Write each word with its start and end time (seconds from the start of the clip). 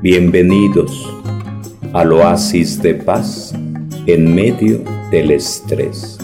Bienvenidos 0.00 0.92
al 1.92 2.12
oasis 2.12 2.80
de 2.80 2.94
paz 2.94 3.52
en 4.06 4.32
medio 4.32 4.84
del 5.10 5.32
estrés. 5.32 6.16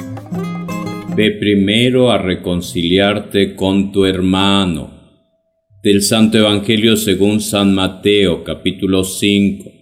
Ve 1.16 1.32
primero 1.32 2.12
a 2.12 2.18
reconciliarte 2.18 3.56
con 3.56 3.90
tu 3.90 4.04
hermano. 4.04 4.92
Del 5.82 6.02
Santo 6.02 6.38
Evangelio 6.38 6.96
según 6.96 7.40
San 7.40 7.74
Mateo 7.74 8.44
capítulo 8.44 9.02
5. 9.02 9.72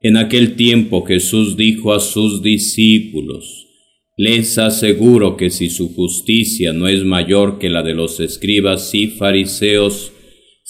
En 0.00 0.16
aquel 0.16 0.56
tiempo 0.56 1.04
Jesús 1.04 1.56
dijo 1.56 1.94
a 1.94 2.00
sus 2.00 2.42
discípulos, 2.42 3.68
les 4.16 4.58
aseguro 4.58 5.36
que 5.36 5.50
si 5.50 5.70
su 5.70 5.94
justicia 5.94 6.72
no 6.72 6.88
es 6.88 7.04
mayor 7.04 7.60
que 7.60 7.70
la 7.70 7.84
de 7.84 7.94
los 7.94 8.18
escribas 8.18 8.92
y 8.96 9.06
fariseos, 9.06 10.12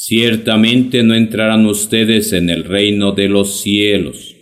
ciertamente 0.04 1.04
no 1.04 1.14
entrarán 1.14 1.64
ustedes 1.64 2.32
en 2.32 2.50
el 2.50 2.64
reino 2.64 3.12
de 3.12 3.29
los 3.29 3.60
cielos. 3.60 4.34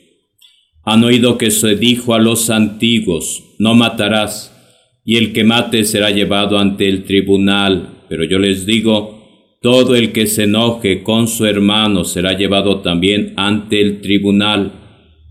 Han 0.86 1.04
oído 1.04 1.36
que 1.36 1.50
se 1.50 1.76
dijo 1.76 2.14
a 2.14 2.18
los 2.18 2.48
antiguos, 2.48 3.42
no 3.58 3.74
matarás, 3.74 4.56
y 5.04 5.16
el 5.16 5.34
que 5.34 5.44
mate 5.44 5.84
será 5.84 6.12
llevado 6.12 6.58
ante 6.58 6.88
el 6.88 7.04
tribunal. 7.04 8.04
Pero 8.08 8.24
yo 8.24 8.38
les 8.38 8.64
digo, 8.64 9.58
todo 9.60 9.96
el 9.96 10.12
que 10.12 10.26
se 10.26 10.44
enoje 10.44 11.02
con 11.02 11.28
su 11.28 11.44
hermano 11.44 12.04
será 12.04 12.32
llevado 12.32 12.80
también 12.80 13.34
ante 13.36 13.82
el 13.82 14.00
tribunal. 14.00 14.72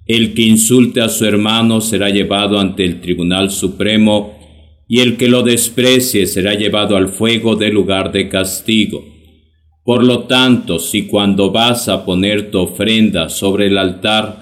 El 0.05 0.35
que 0.35 0.43
insulte 0.43 1.01
a 1.01 1.09
su 1.09 1.25
hermano 1.25 1.81
será 1.81 2.11
llevado 2.11 2.59
ante 2.59 2.85
el 2.85 3.01
tribunal 3.01 3.49
supremo, 3.49 4.37
y 4.87 4.99
el 4.99 5.17
que 5.17 5.27
lo 5.27 5.41
desprecie 5.41 6.27
será 6.27 6.53
llevado 6.53 6.95
al 6.97 7.07
fuego 7.09 7.55
del 7.55 7.73
lugar 7.73 8.11
de 8.11 8.29
castigo. 8.29 9.18
Por 9.89 10.03
lo 10.03 10.25
tanto, 10.25 10.77
si 10.77 11.07
cuando 11.07 11.49
vas 11.49 11.89
a 11.89 12.05
poner 12.05 12.51
tu 12.51 12.59
ofrenda 12.59 13.27
sobre 13.27 13.65
el 13.65 13.77
altar, 13.79 14.35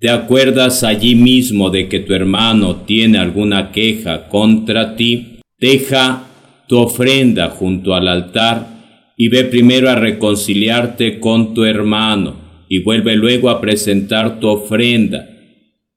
te 0.00 0.10
acuerdas 0.10 0.82
allí 0.82 1.14
mismo 1.14 1.70
de 1.70 1.88
que 1.88 2.00
tu 2.00 2.12
hermano 2.12 2.74
tiene 2.86 3.18
alguna 3.18 3.70
queja 3.70 4.26
contra 4.26 4.96
ti, 4.96 5.38
deja 5.60 6.24
tu 6.66 6.78
ofrenda 6.78 7.50
junto 7.50 7.94
al 7.94 8.08
altar 8.08 8.66
y 9.16 9.28
ve 9.28 9.44
primero 9.44 9.88
a 9.88 9.94
reconciliarte 9.94 11.20
con 11.20 11.54
tu 11.54 11.62
hermano 11.62 12.34
y 12.68 12.80
vuelve 12.80 13.14
luego 13.14 13.48
a 13.48 13.60
presentar 13.60 14.40
tu 14.40 14.48
ofrenda. 14.48 15.24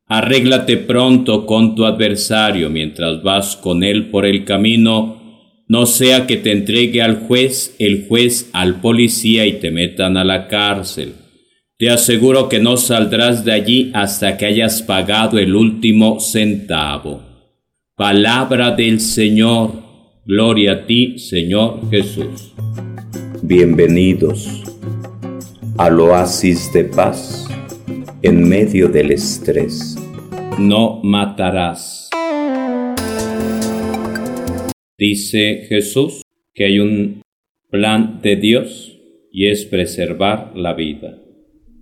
Arréglate 0.05 0.77
pronto 0.77 1.47
con 1.47 1.73
tu 1.73 1.86
adversario 1.86 2.69
mientras 2.69 3.23
vas 3.23 3.55
con 3.55 3.83
él 3.83 4.11
por 4.11 4.27
el 4.27 4.45
camino 4.45 5.22
no 5.67 5.86
sea 5.86 6.28
que 6.28 6.38
te 6.38 6.52
entregue 6.52 7.02
al 7.02 7.19
juez, 7.28 7.75
el 7.80 8.06
juez 8.08 8.50
al 8.53 8.81
policía 8.81 9.45
y 9.45 9.53
te 9.53 9.72
metan 9.72 10.17
a 10.17 10.23
la 10.23 10.47
cárcel. 10.47 11.14
Te 11.78 11.89
aseguro 11.89 12.50
que 12.50 12.59
no 12.59 12.78
saldrás 12.78 13.44
de 13.44 13.53
allí 13.53 13.92
hasta 13.94 14.38
que 14.38 14.45
hayas 14.45 14.81
pagado 14.81 15.38
el 15.38 15.55
último 15.55 16.20
centavo. 16.20 17.22
Palabra 17.95 18.72
del 18.72 19.00
Señor. 19.00 19.83
Gloria 20.25 20.73
a 20.73 20.86
ti, 20.86 21.20
Señor 21.20 21.89
Jesús. 21.89 22.53
Bienvenidos 23.42 24.64
al 25.77 26.00
oasis 26.00 26.72
de 26.72 26.86
paz 26.86 27.48
en 28.22 28.48
medio 28.48 28.88
del 28.88 29.11
estrés. 29.11 29.98
No 30.58 31.02
matarás. 31.03 32.02
Dice 35.05 35.65
Jesús 35.67 36.21
que 36.53 36.63
hay 36.63 36.79
un 36.79 37.23
plan 37.69 38.21
de 38.23 38.37
Dios 38.37 39.01
y 39.33 39.47
es 39.47 39.65
preservar 39.65 40.53
la 40.55 40.75
vida 40.75 41.21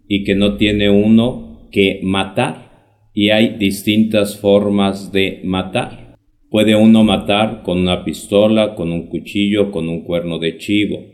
y 0.08 0.23
que 0.23 0.33
no 0.33 0.58
tiene 0.58 0.89
uno 0.89 1.69
que 1.72 1.99
matar 2.02 3.11
y 3.14 3.30
hay 3.30 3.58
distintas 3.59 4.39
formas 4.39 5.11
de 5.11 5.39
matar. 5.44 6.16
Puede 6.49 6.76
uno 6.76 7.04
matar 7.04 7.61
con 7.61 7.77
una 7.77 8.04
pistola, 8.04 8.73
con 8.73 8.92
un 8.92 9.05
cuchillo, 9.05 9.70
con 9.70 9.87
un 9.87 10.04
cuerno 10.04 10.39
de 10.39 10.58
chivo, 10.58 11.05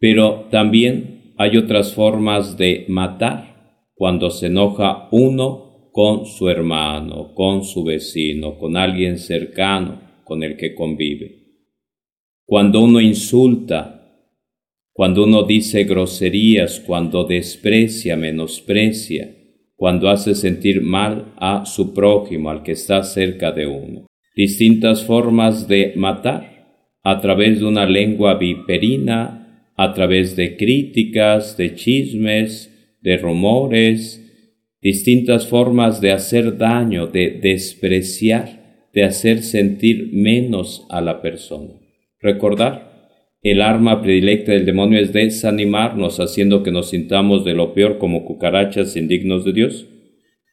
pero 0.00 0.48
también 0.50 1.34
hay 1.36 1.56
otras 1.56 1.94
formas 1.94 2.58
de 2.58 2.84
matar 2.88 3.84
cuando 3.94 4.30
se 4.30 4.46
enoja 4.46 5.06
uno 5.12 5.90
con 5.92 6.26
su 6.26 6.48
hermano, 6.48 7.32
con 7.32 7.62
su 7.62 7.84
vecino, 7.84 8.58
con 8.58 8.76
alguien 8.76 9.18
cercano 9.18 10.07
con 10.28 10.44
el 10.44 10.56
que 10.56 10.74
convive. 10.74 11.48
Cuando 12.46 12.80
uno 12.80 13.00
insulta, 13.00 13.98
cuando 14.92 15.24
uno 15.24 15.42
dice 15.42 15.84
groserías, 15.84 16.80
cuando 16.80 17.24
desprecia, 17.24 18.16
menosprecia, 18.16 19.34
cuando 19.74 20.08
hace 20.08 20.34
sentir 20.34 20.82
mal 20.82 21.34
a 21.36 21.64
su 21.64 21.94
prójimo, 21.94 22.50
al 22.50 22.62
que 22.62 22.72
está 22.72 23.02
cerca 23.02 23.52
de 23.52 23.66
uno. 23.66 24.06
Distintas 24.36 25.04
formas 25.04 25.66
de 25.68 25.92
matar 25.96 26.58
a 27.02 27.20
través 27.20 27.60
de 27.60 27.64
una 27.64 27.86
lengua 27.86 28.34
viperina, 28.34 29.72
a 29.76 29.94
través 29.94 30.36
de 30.36 30.56
críticas, 30.56 31.56
de 31.56 31.74
chismes, 31.74 32.74
de 33.00 33.16
rumores, 33.18 34.24
distintas 34.82 35.46
formas 35.46 36.00
de 36.00 36.12
hacer 36.12 36.58
daño, 36.58 37.06
de 37.06 37.38
despreciar 37.40 38.57
de 38.98 39.04
hacer 39.04 39.44
sentir 39.44 40.10
menos 40.12 40.84
a 40.90 41.00
la 41.00 41.22
persona. 41.22 41.70
Recordar, 42.18 43.36
el 43.42 43.62
arma 43.62 44.02
predilecta 44.02 44.50
del 44.50 44.66
demonio 44.66 44.98
es 44.98 45.12
desanimarnos, 45.12 46.18
haciendo 46.18 46.64
que 46.64 46.72
nos 46.72 46.90
sintamos 46.90 47.44
de 47.44 47.54
lo 47.54 47.74
peor 47.74 47.98
como 47.98 48.24
cucarachas 48.24 48.96
indignos 48.96 49.44
de 49.44 49.52
Dios. 49.52 49.86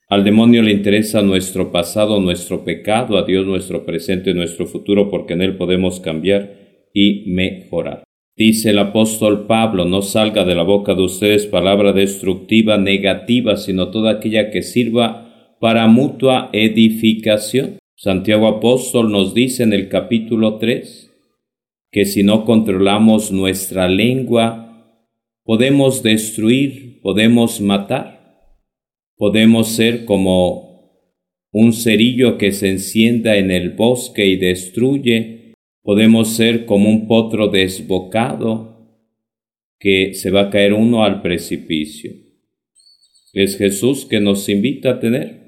Al 0.09 0.23
demonio 0.23 0.61
le 0.61 0.73
interesa 0.73 1.23
nuestro 1.23 1.71
pasado, 1.71 2.21
nuestro 2.21 2.63
pecado, 2.63 3.17
a 3.17 3.25
Dios 3.25 3.47
nuestro 3.47 3.83
presente, 3.83 4.35
nuestro 4.35 4.67
futuro, 4.67 5.09
porque 5.09 5.33
en 5.33 5.41
él 5.41 5.57
podemos 5.57 5.99
cambiar 5.99 6.83
y 6.93 7.23
mejorar. 7.31 8.03
Dice 8.37 8.69
el 8.69 8.77
apóstol 8.77 9.47
Pablo, 9.47 9.85
no 9.85 10.03
salga 10.03 10.45
de 10.45 10.53
la 10.53 10.61
boca 10.61 10.93
de 10.93 11.01
ustedes 11.01 11.47
palabra 11.47 11.93
destructiva, 11.93 12.77
negativa, 12.77 13.57
sino 13.57 13.89
toda 13.89 14.11
aquella 14.11 14.51
que 14.51 14.61
sirva 14.61 15.55
para 15.59 15.87
mutua 15.87 16.51
edificación. 16.53 17.79
Santiago 17.97 18.47
Apóstol 18.47 19.09
nos 19.09 19.33
dice 19.33 19.63
en 19.63 19.71
el 19.71 19.87
capítulo 19.87 20.57
3 20.57 21.13
que 21.91 22.03
si 22.03 22.23
no 22.23 22.43
controlamos 22.43 23.31
nuestra 23.31 23.87
lengua, 23.87 25.01
podemos 25.43 26.03
destruir, 26.03 26.99
podemos 27.01 27.61
matar, 27.61 28.51
podemos 29.15 29.69
ser 29.69 30.03
como 30.03 30.91
un 31.51 31.71
cerillo 31.71 32.37
que 32.37 32.51
se 32.51 32.69
encienda 32.69 33.37
en 33.37 33.49
el 33.49 33.69
bosque 33.69 34.25
y 34.25 34.35
destruye, 34.35 35.53
podemos 35.81 36.35
ser 36.35 36.65
como 36.65 36.89
un 36.89 37.07
potro 37.07 37.47
desbocado 37.47 38.89
que 39.79 40.13
se 40.15 40.31
va 40.31 40.41
a 40.41 40.49
caer 40.49 40.73
uno 40.73 41.05
al 41.05 41.21
precipicio. 41.21 42.11
Es 43.31 43.57
Jesús 43.57 44.05
que 44.05 44.19
nos 44.19 44.49
invita 44.49 44.91
a 44.91 44.99
tener 44.99 45.44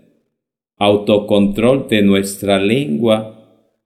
autocontrol 0.77 1.88
de 1.89 2.01
nuestra 2.01 2.59
lengua 2.59 3.33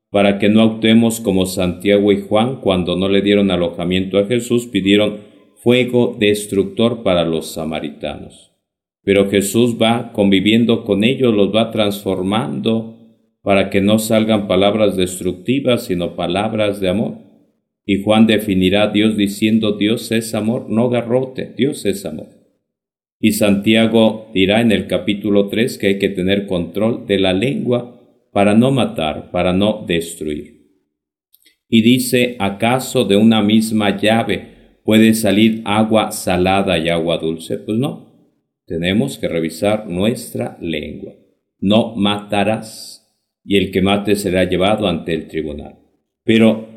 para 0.10 0.40
que 0.40 0.50
no 0.50 0.62
actuemos 0.62 1.22
como 1.22 1.46
Santiago 1.46 2.12
y 2.12 2.22
Juan 2.22 2.58
cuando 2.58 2.98
no 2.98 3.08
le 3.08 3.22
dieron 3.22 3.50
alojamiento 3.50 4.20
a 4.20 4.26
Jesús, 4.26 4.68
pidieron 4.68 5.20
fuego 5.56 6.18
destructor 6.20 7.02
para 7.02 7.24
los 7.24 7.54
samaritanos. 7.54 8.52
Pero 9.04 9.30
Jesús 9.30 9.78
va 9.82 10.12
conviviendo 10.12 10.84
con 10.84 11.04
ellos, 11.04 11.34
los 11.34 11.56
va 11.56 11.72
transformando 11.72 12.98
para 13.42 13.70
que 13.70 13.82
no 13.82 13.98
salgan 13.98 14.48
palabras 14.48 14.98
destructivas, 14.98 15.86
sino 15.86 16.16
palabras 16.16 16.80
de 16.82 16.90
amor. 16.90 17.18
Y 17.86 18.04
Juan 18.04 18.28
definirá 18.28 18.84
a 18.84 18.88
Dios 18.88 19.18
diciendo 19.18 19.74
Dios 19.74 20.12
es 20.12 20.36
amor, 20.36 20.68
no 20.70 20.90
garrote, 20.90 21.54
Dios 21.58 21.86
es 21.86 22.06
amor. 22.06 22.41
Y 23.24 23.34
Santiago 23.34 24.32
dirá 24.34 24.62
en 24.62 24.72
el 24.72 24.88
capítulo 24.88 25.48
3 25.48 25.78
que 25.78 25.88
hay 25.88 26.00
que 26.00 26.10
tener 26.10 26.48
control 26.48 27.06
de 27.06 27.20
la 27.20 27.34
lengua 27.34 28.02
para 28.34 28.56
no 28.56 28.72
matar, 28.72 29.30
para 29.30 29.54
no 29.54 29.86
destruir. 29.88 30.62
Y 31.70 31.84
dice, 31.84 32.36
¿acaso 32.40 33.06
de 33.06 33.18
una 33.18 33.44
misma 33.44 33.96
llave 33.96 34.80
puede 34.84 35.14
salir 35.14 35.62
agua 35.66 36.12
salada 36.12 36.80
y 36.80 36.90
agua 36.90 37.20
dulce? 37.20 37.60
Pues 37.60 37.78
no, 37.78 38.12
tenemos 38.66 39.20
que 39.20 39.28
revisar 39.28 39.88
nuestra 39.88 40.58
lengua. 40.60 41.14
No 41.60 41.96
matarás, 41.96 43.08
y 43.46 43.58
el 43.58 43.72
que 43.72 43.84
mate 43.84 44.16
será 44.16 44.46
llevado 44.46 44.88
ante 44.88 45.14
el 45.14 45.28
tribunal. 45.28 45.76
Pero 46.24 46.68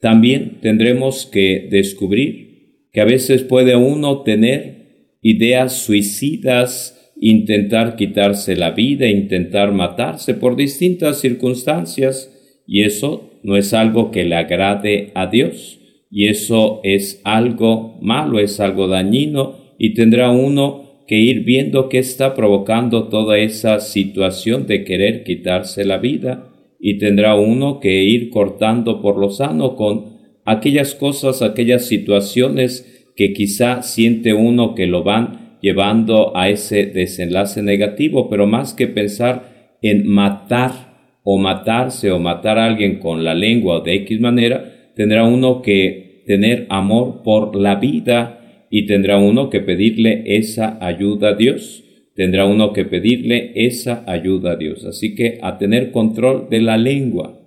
también 0.00 0.58
tendremos 0.60 1.24
que 1.24 1.68
descubrir 1.70 2.88
que 2.92 3.00
a 3.00 3.04
veces 3.04 3.44
puede 3.44 3.76
uno 3.76 4.22
tener 4.22 4.83
ideas 5.24 5.72
suicidas, 5.72 7.12
intentar 7.18 7.96
quitarse 7.96 8.54
la 8.56 8.72
vida, 8.72 9.08
intentar 9.08 9.72
matarse 9.72 10.34
por 10.34 10.54
distintas 10.54 11.18
circunstancias, 11.18 12.30
y 12.66 12.82
eso 12.82 13.30
no 13.42 13.56
es 13.56 13.72
algo 13.72 14.10
que 14.10 14.24
le 14.24 14.36
agrade 14.36 15.10
a 15.14 15.26
Dios, 15.26 15.80
y 16.10 16.28
eso 16.28 16.80
es 16.84 17.22
algo 17.24 17.98
malo, 18.02 18.38
es 18.38 18.60
algo 18.60 18.86
dañino, 18.86 19.56
y 19.78 19.94
tendrá 19.94 20.30
uno 20.30 20.84
que 21.06 21.18
ir 21.18 21.40
viendo 21.40 21.88
qué 21.88 21.98
está 21.98 22.34
provocando 22.34 23.08
toda 23.08 23.38
esa 23.38 23.80
situación 23.80 24.66
de 24.66 24.84
querer 24.84 25.24
quitarse 25.24 25.84
la 25.84 25.98
vida 25.98 26.50
y 26.80 26.98
tendrá 26.98 27.34
uno 27.34 27.80
que 27.80 28.04
ir 28.04 28.30
cortando 28.30 29.00
por 29.02 29.18
lo 29.18 29.30
sano 29.30 29.76
con 29.76 30.14
aquellas 30.44 30.94
cosas, 30.94 31.42
aquellas 31.42 31.86
situaciones 31.86 32.93
que 33.16 33.32
quizá 33.32 33.82
siente 33.82 34.32
uno 34.32 34.74
que 34.74 34.86
lo 34.86 35.02
van 35.02 35.58
llevando 35.60 36.36
a 36.36 36.48
ese 36.48 36.86
desenlace 36.86 37.62
negativo, 37.62 38.28
pero 38.28 38.46
más 38.46 38.74
que 38.74 38.86
pensar 38.86 39.76
en 39.82 40.06
matar 40.06 41.18
o 41.22 41.38
matarse 41.38 42.10
o 42.10 42.18
matar 42.18 42.58
a 42.58 42.66
alguien 42.66 42.98
con 42.98 43.24
la 43.24 43.34
lengua 43.34 43.78
o 43.78 43.80
de 43.80 43.94
X 43.94 44.20
manera, 44.20 44.92
tendrá 44.94 45.24
uno 45.24 45.62
que 45.62 46.22
tener 46.26 46.66
amor 46.68 47.22
por 47.22 47.56
la 47.56 47.76
vida 47.76 48.66
y 48.70 48.86
tendrá 48.86 49.18
uno 49.18 49.50
que 49.50 49.60
pedirle 49.60 50.22
esa 50.26 50.78
ayuda 50.80 51.30
a 51.30 51.34
Dios 51.34 51.84
tendrá 52.14 52.46
uno 52.46 52.72
que 52.72 52.84
pedirle 52.84 53.52
esa 53.54 54.04
ayuda 54.06 54.52
a 54.52 54.56
Dios. 54.56 54.84
Así 54.84 55.14
que 55.14 55.38
a 55.42 55.58
tener 55.58 55.90
control 55.90 56.48
de 56.48 56.60
la 56.60 56.76
lengua, 56.76 57.40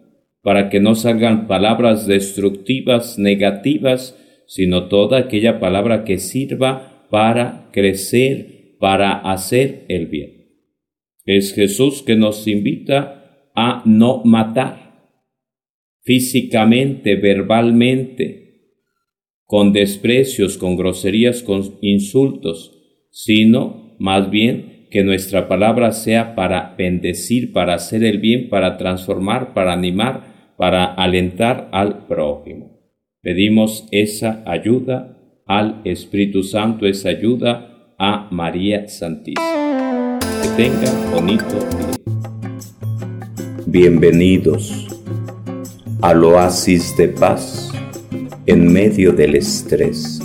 para 0.44 0.70
que 0.70 0.80
no 0.80 0.96
salgan 0.96 1.48
palabras 1.48 2.08
destructivas, 2.08 3.18
negativas, 3.18 4.18
sino 4.48 4.88
toda 4.88 5.18
aquella 5.18 5.60
palabra 5.60 6.04
que 6.04 6.18
sirva 6.18 7.06
para 7.12 7.70
crecer, 7.72 8.76
para 8.80 9.12
hacer 9.12 9.86
el 9.90 10.08
bien. 10.08 10.38
Es 11.26 11.54
Jesús 11.54 12.02
que 12.02 12.16
nos 12.16 12.48
invita 12.48 13.50
a 13.54 13.84
no 13.86 14.24
matar 14.24 14.88
físicamente, 16.04 17.16
verbalmente, 17.18 18.48
con 19.44 19.74
desprecios, 19.74 20.58
con 20.58 20.78
groserías, 20.78 21.44
con 21.44 21.78
insultos, 21.82 22.78
sino 23.12 23.96
más 24.00 24.30
bien 24.30 24.88
que 24.90 25.04
nuestra 25.04 25.50
palabra 25.50 25.92
sea 25.92 26.34
para 26.36 26.76
bendecir, 26.78 27.52
para 27.52 27.74
hacer 27.74 28.06
el 28.06 28.20
bien, 28.20 28.48
para 28.48 28.78
transformar, 28.78 29.54
para 29.54 29.74
animar, 29.74 30.56
para 30.58 30.86
alentar 30.86 31.70
al 31.74 32.08
prójimo. 32.08 32.77
Pedimos 33.22 33.88
esa 33.92 34.44
ayuda 34.46 35.18
al 35.48 35.82
Espíritu 35.86 36.44
Santo, 36.44 36.86
esa 36.86 37.10
ayuda 37.10 37.96
a 37.98 38.28
María 38.30 38.88
Santísima. 38.88 40.20
Que 40.44 40.50
tenga 40.56 40.92
bonito 41.12 41.56
día. 41.56 41.94
Bienvenidos 43.66 44.88
al 46.04 46.24
oasis 46.24 46.96
de 46.96 47.08
paz 47.08 47.72
en 48.46 48.72
medio 48.72 49.12
del 49.12 49.34
estrés. 49.34 50.17